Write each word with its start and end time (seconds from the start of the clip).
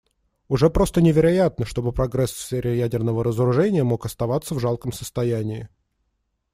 Уже 0.47 0.71
просто 0.71 0.99
невероятно, 0.99 1.63
чтобы 1.63 1.91
прогресс 1.91 2.31
в 2.31 2.41
сфере 2.41 2.75
ядерного 2.75 3.23
разоружения 3.23 3.83
мог 3.83 4.07
оставаться 4.07 4.55
в 4.55 4.59
жалком 4.59 4.91
состоянии. 4.91 5.69